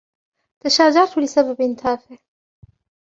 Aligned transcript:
تشاجرت 0.63 1.17
لسبب 1.17 1.75
تافه. 1.77 2.17